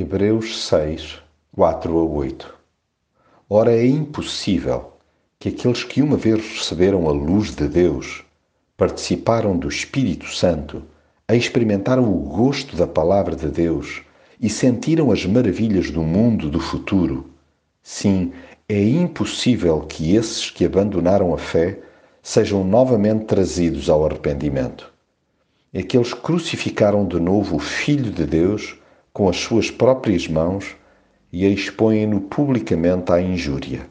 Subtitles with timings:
[0.00, 1.18] Hebreus 6,
[1.54, 2.54] 4 a 8
[3.50, 4.94] Ora, é impossível
[5.38, 8.24] que aqueles que uma vez receberam a luz de Deus,
[8.78, 10.82] participaram do Espírito Santo,
[11.28, 14.00] experimentaram o gosto da palavra de Deus
[14.40, 17.28] e sentiram as maravilhas do mundo do futuro.
[17.82, 18.32] Sim,
[18.66, 21.78] é impossível que esses que abandonaram a fé
[22.22, 24.90] sejam novamente trazidos ao arrependimento.
[25.74, 28.80] É que eles crucificaram de novo o Filho de Deus
[29.12, 30.76] com as suas próprias mãos
[31.32, 33.88] e expõem-no publicamente à injúria.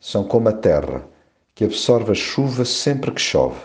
[0.00, 1.06] São como a terra,
[1.54, 3.60] que absorve a chuva sempre que chove.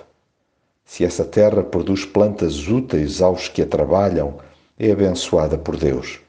[0.85, 4.37] Se essa terra produz plantas úteis aos que a trabalham,
[4.77, 6.19] é abençoada por Deus.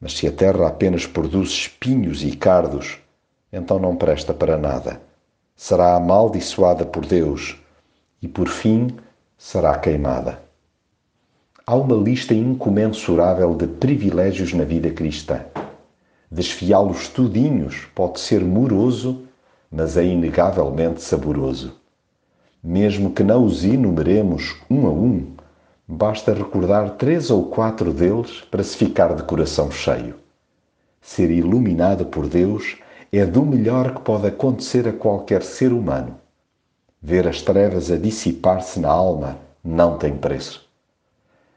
[0.00, 2.98] Mas se a terra apenas produz espinhos e cardos,
[3.52, 5.00] então não presta para nada.
[5.54, 7.56] Será amaldiçoada por Deus
[8.20, 8.96] e, por fim,
[9.36, 10.42] será queimada.
[11.72, 15.40] Há uma lista incomensurável de privilégios na vida cristã.
[16.30, 19.22] Desfiá-los tudinhos pode ser moroso,
[19.70, 21.74] mas é inegavelmente saboroso.
[22.62, 25.28] Mesmo que não os enumeremos um a um,
[25.88, 30.16] basta recordar três ou quatro deles para se ficar de coração cheio.
[31.00, 32.76] Ser iluminado por Deus
[33.10, 36.18] é do melhor que pode acontecer a qualquer ser humano.
[37.00, 40.70] Ver as trevas a dissipar-se na alma não tem preço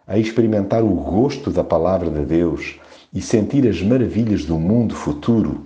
[0.07, 2.79] a experimentar o gosto da palavra de Deus
[3.13, 5.65] e sentir as maravilhas do mundo futuro.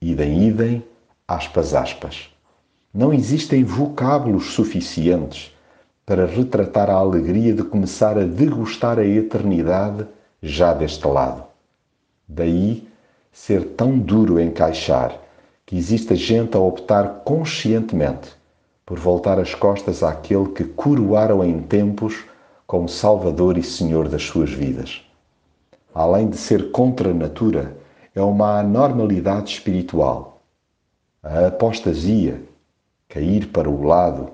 [0.00, 0.84] Idem, idem,
[1.28, 2.30] aspas, aspas.
[2.92, 5.54] Não existem vocábulos suficientes
[6.04, 10.06] para retratar a alegria de começar a degustar a eternidade
[10.42, 11.44] já deste lado.
[12.26, 12.88] Daí
[13.32, 15.16] ser tão duro encaixar
[15.64, 18.30] que exista gente a optar conscientemente
[18.84, 22.24] por voltar as costas àquele que coroaram em tempos
[22.70, 25.02] como Salvador e Senhor das suas vidas.
[25.92, 27.76] Além de ser contra a natura,
[28.14, 30.40] é uma anormalidade espiritual.
[31.20, 32.40] A apostasia,
[33.08, 34.28] cair para o lado,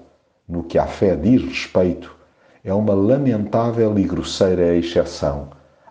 [0.47, 2.15] no que à fé diz respeito,
[2.63, 5.49] é uma lamentável e grosseira exceção,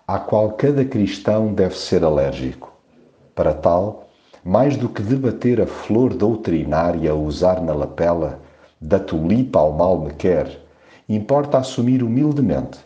[0.07, 2.72] à qual cada cristão deve ser alérgico.
[3.34, 4.07] Para tal,
[4.44, 8.39] mais do que debater a flor doutrinária a usar na lapela,
[8.79, 10.63] da tulipa ao mal me quer,
[11.07, 12.79] importa assumir humildemente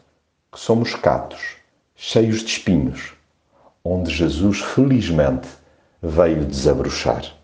[0.52, 1.56] que somos catos,
[1.96, 3.14] cheios de espinhos,
[3.84, 5.48] onde Jesus felizmente
[6.02, 7.39] veio desabrochar.